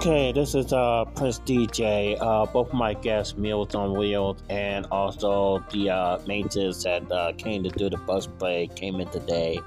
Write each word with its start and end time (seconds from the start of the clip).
Okay, 0.00 0.32
this 0.32 0.54
is 0.54 0.72
uh, 0.72 1.04
Prince 1.14 1.40
DJ. 1.40 2.16
Uh, 2.18 2.46
both 2.46 2.72
my 2.72 2.94
guests, 2.94 3.36
Meals 3.36 3.74
on 3.74 3.92
Wheels, 3.92 4.42
and 4.48 4.86
also 4.90 5.62
the 5.72 5.90
uh, 5.90 6.18
maintenance 6.26 6.84
that 6.84 7.12
uh, 7.12 7.32
came 7.36 7.62
to 7.64 7.68
do 7.68 7.90
the 7.90 7.98
bus 7.98 8.26
break 8.26 8.74
came 8.74 8.98
in 8.98 9.08
today. 9.08 9.60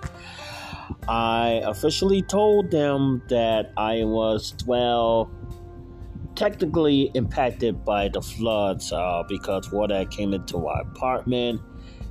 I 1.08 1.62
officially 1.64 2.24
told 2.24 2.72
them 2.72 3.22
that 3.30 3.74
I 3.78 4.06
was, 4.06 4.56
well, 4.66 5.30
technically 6.34 7.12
impacted 7.14 7.86
by 7.86 8.10
the 8.10 8.24
floods 8.24 8.92
uh, 8.92 9.22
because 9.30 9.72
water 9.72 10.04
came 10.06 10.34
into 10.34 10.66
our 10.66 10.82
apartment. 10.82 11.62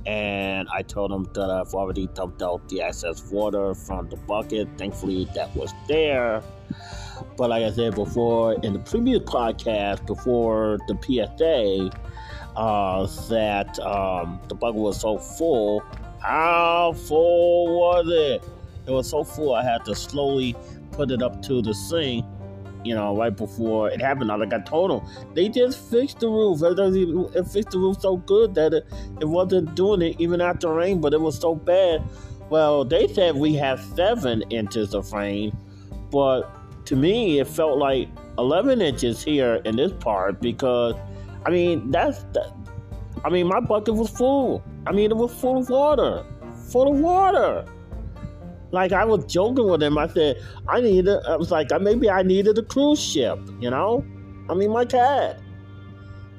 And 0.05 0.69
I 0.73 0.83
told 0.83 1.11
them 1.11 1.27
that 1.33 1.49
I've 1.49 1.73
already 1.73 2.07
dumped 2.07 2.41
out 2.41 2.69
the 2.69 2.83
excess 2.83 3.29
water 3.29 3.75
from 3.75 4.07
the 4.07 4.15
bucket. 4.15 4.69
Thankfully, 4.77 5.27
that 5.35 5.53
was 5.57 5.73
there. 5.89 6.41
But 7.37 7.49
like 7.49 7.63
I 7.63 7.71
said 7.71 7.95
before 7.95 8.53
in 8.63 8.73
the 8.73 8.79
previous 8.79 9.19
podcast, 9.19 10.05
before 10.05 10.79
the 10.87 10.97
PSA, 11.01 11.91
uh, 12.55 13.07
that 13.29 13.79
um, 13.79 14.39
the 14.47 14.55
bucket 14.55 14.79
was 14.79 14.99
so 14.99 15.17
full. 15.17 15.83
How 16.21 16.93
full 16.93 17.79
was 17.79 18.05
it? 18.07 18.49
It 18.87 18.91
was 18.91 19.09
so 19.09 19.23
full 19.23 19.53
I 19.53 19.63
had 19.63 19.85
to 19.85 19.95
slowly 19.95 20.55
put 20.91 21.11
it 21.11 21.21
up 21.21 21.41
to 21.43 21.61
the 21.61 21.73
sink. 21.73 22.25
You 22.83 22.95
know, 22.95 23.15
right 23.15 23.35
before 23.35 23.89
it 23.89 24.01
happened, 24.01 24.29
I 24.29 24.35
like 24.35 24.53
I 24.53 24.59
told 24.59 24.91
them, 24.91 25.33
they 25.33 25.47
just 25.47 25.79
fixed 25.89 26.19
the 26.19 26.27
roof. 26.27 26.61
It 26.61 27.47
fixed 27.47 27.71
the 27.71 27.79
roof 27.79 28.01
so 28.01 28.17
good 28.17 28.55
that 28.55 28.73
it, 28.73 28.85
it 29.21 29.25
wasn't 29.25 29.73
doing 29.75 30.01
it 30.01 30.19
even 30.19 30.41
after 30.41 30.73
rain, 30.73 30.99
but 30.99 31.13
it 31.13 31.21
was 31.21 31.39
so 31.39 31.55
bad. 31.55 32.03
Well, 32.49 32.83
they 32.83 33.07
said 33.07 33.35
we 33.35 33.53
have 33.55 33.79
seven 33.95 34.43
inches 34.49 34.93
of 34.93 35.13
rain, 35.13 35.57
but 36.11 36.43
to 36.85 36.95
me, 36.95 37.39
it 37.39 37.47
felt 37.47 37.77
like 37.77 38.09
11 38.37 38.81
inches 38.81 39.23
here 39.23 39.55
in 39.65 39.75
this 39.75 39.93
part 39.93 40.41
because, 40.41 40.95
I 41.45 41.49
mean, 41.49 41.91
that's, 41.91 42.23
that, 42.33 42.53
I 43.23 43.29
mean, 43.29 43.47
my 43.47 43.59
bucket 43.59 43.95
was 43.95 44.09
full. 44.09 44.63
I 44.85 44.91
mean, 44.91 45.11
it 45.11 45.17
was 45.17 45.33
full 45.33 45.59
of 45.59 45.69
water, 45.69 46.25
full 46.69 46.93
of 46.93 46.99
water. 46.99 47.65
Like 48.71 48.91
I 48.91 49.05
was 49.05 49.25
joking 49.25 49.69
with 49.69 49.83
him. 49.83 49.97
I 49.97 50.07
said, 50.07 50.37
I 50.67 50.81
needed, 50.81 51.23
I 51.27 51.35
was 51.37 51.51
like, 51.51 51.69
maybe 51.79 52.09
I 52.09 52.23
needed 52.23 52.57
a 52.57 52.63
cruise 52.63 53.01
ship, 53.01 53.39
you 53.59 53.69
know? 53.69 54.03
I 54.49 54.55
mean, 54.55 54.71
my 54.71 54.83
cat. 54.83 55.39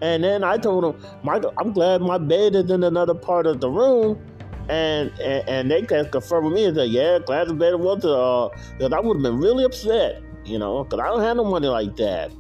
And 0.02 0.24
then 0.24 0.44
I 0.44 0.58
told 0.58 0.84
him, 0.84 1.02
my, 1.22 1.40
I'm 1.56 1.72
glad 1.72 2.02
my 2.02 2.18
bed 2.18 2.56
is 2.56 2.70
in 2.70 2.82
another 2.82 3.14
part 3.14 3.46
of 3.46 3.60
the 3.60 3.70
room. 3.70 4.20
And, 4.68 5.10
and, 5.20 5.48
and 5.48 5.70
they 5.70 5.82
can 5.82 6.10
confirm 6.10 6.46
with 6.46 6.54
me 6.54 6.64
and 6.64 6.76
say, 6.76 6.86
yeah, 6.86 7.18
glad 7.24 7.48
the 7.48 7.54
bed 7.54 7.74
was, 7.76 8.04
uh, 8.04 8.48
because 8.72 8.92
I 8.92 9.00
would 9.00 9.16
have 9.16 9.22
been 9.22 9.38
really 9.38 9.64
upset 9.64 10.22
you 10.44 10.58
know, 10.58 10.84
because 10.84 11.00
I 11.00 11.06
don't 11.06 11.22
have 11.22 11.36
no 11.36 11.44
money 11.44 11.68
like 11.68 11.96
that, 11.96 12.30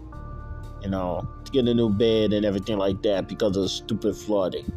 you 0.82 0.90
know, 0.90 1.26
to 1.44 1.52
get 1.52 1.66
a 1.66 1.74
new 1.74 1.88
bed 1.88 2.32
and 2.32 2.44
everything 2.44 2.78
like 2.78 3.02
that 3.02 3.28
because 3.28 3.56
of 3.56 3.70
stupid 3.70 4.16
flooding, 4.16 4.70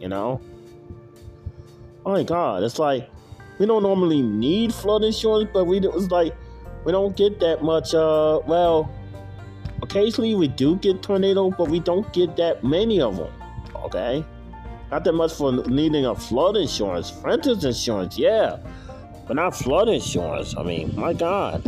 you 0.00 0.08
know. 0.08 0.40
Oh 2.04 2.12
my 2.12 2.22
God, 2.22 2.62
it's 2.62 2.78
like 2.78 3.08
we 3.58 3.66
don't 3.66 3.82
normally 3.82 4.22
need 4.22 4.72
flood 4.72 5.04
insurance, 5.04 5.50
but 5.52 5.64
we 5.64 5.78
it's 5.78 6.10
like 6.10 6.34
we 6.84 6.92
don't 6.92 7.16
get 7.16 7.40
that 7.40 7.62
much. 7.62 7.94
Uh, 7.94 8.40
well, 8.46 8.90
occasionally 9.82 10.34
we 10.34 10.48
do 10.48 10.76
get 10.76 11.02
tornado, 11.02 11.50
but 11.50 11.68
we 11.68 11.80
don't 11.80 12.10
get 12.12 12.36
that 12.36 12.64
many 12.64 13.00
of 13.00 13.16
them. 13.16 13.32
Okay, 13.76 14.24
not 14.90 15.04
that 15.04 15.12
much 15.12 15.34
for 15.34 15.52
needing 15.52 16.06
a 16.06 16.14
flood 16.14 16.56
insurance, 16.56 17.12
renter's 17.22 17.64
insurance, 17.64 18.16
yeah, 18.16 18.56
but 19.26 19.36
not 19.36 19.54
flood 19.54 19.88
insurance. 19.88 20.54
I 20.56 20.62
mean, 20.62 20.94
my 20.96 21.12
God 21.12 21.62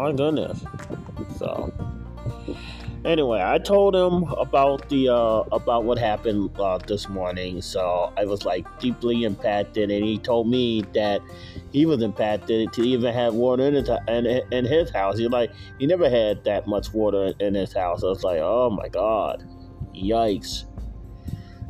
my 0.00 0.12
goodness. 0.12 0.64
So 1.36 1.72
anyway, 3.04 3.42
I 3.42 3.58
told 3.58 3.94
him 3.94 4.24
about 4.38 4.88
the 4.88 5.08
uh, 5.08 5.44
about 5.52 5.84
what 5.84 5.98
happened 5.98 6.50
uh, 6.58 6.78
this 6.78 7.08
morning. 7.08 7.60
So 7.60 8.12
I 8.16 8.24
was 8.24 8.44
like 8.44 8.66
deeply 8.80 9.24
impacted, 9.24 9.90
and 9.90 10.04
he 10.04 10.18
told 10.18 10.48
me 10.48 10.82
that 10.94 11.20
he 11.72 11.86
was 11.86 12.02
impacted 12.02 12.72
to 12.72 12.82
even 12.82 13.12
have 13.12 13.34
water 13.34 13.64
in 13.64 13.74
his 13.74 13.90
in, 14.08 14.26
in 14.26 14.64
his 14.64 14.90
house. 14.90 15.18
He 15.18 15.28
like 15.28 15.52
he 15.78 15.86
never 15.86 16.08
had 16.08 16.44
that 16.44 16.66
much 16.66 16.92
water 16.92 17.34
in 17.40 17.54
his 17.54 17.72
house. 17.72 18.02
I 18.02 18.06
was 18.06 18.24
like, 18.24 18.40
oh 18.40 18.70
my 18.70 18.88
god, 18.88 19.44
yikes! 19.94 20.64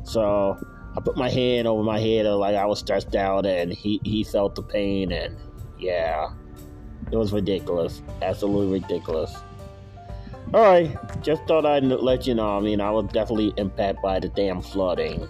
So 0.05 0.57
I 0.97 1.01
put 1.01 1.17
my 1.17 1.31
hand 1.31 1.67
over 1.67 1.83
my 1.83 1.99
head, 1.99 2.27
like 2.27 2.55
I 2.55 2.67
was 2.67 2.79
stressed 2.79 3.17
out, 3.17 3.45
and 3.45 3.73
he 3.73 4.01
he 4.05 4.23
felt 4.23 4.55
the 4.55 4.63
pain, 4.63 5.11
and 5.11 5.37
yeah. 5.79 6.29
It 7.11 7.17
was 7.17 7.33
ridiculous. 7.33 8.03
Absolutely 8.23 8.81
ridiculous. 8.81 9.35
Alright, 10.53 10.97
just 11.23 11.45
thought 11.47 11.65
I'd 11.65 11.85
let 11.85 12.27
you 12.27 12.35
know. 12.35 12.57
I 12.57 12.61
mean, 12.61 12.81
I 12.81 12.91
was 12.91 13.07
definitely 13.13 13.53
impacted 13.57 14.03
by 14.03 14.19
the 14.19 14.29
damn 14.29 14.61
flooding. 14.61 15.29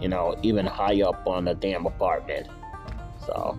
You 0.00 0.08
know, 0.08 0.36
even 0.42 0.66
high 0.66 1.02
up 1.02 1.26
on 1.26 1.46
the 1.46 1.54
damn 1.54 1.86
apartment. 1.86 2.46
So, 3.26 3.58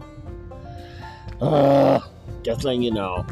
uh, 1.41 1.99
just 2.43 2.63
letting 2.63 2.83
you 2.83 2.91
know 2.91 3.25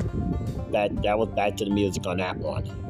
that 0.72 1.02
that 1.03 1.18
was 1.18 1.29
back 1.29 1.58
to 1.58 1.66
the 1.66 1.72
music 1.72 2.06
on 2.08 2.18
that 2.18 2.38
one. 2.38 2.87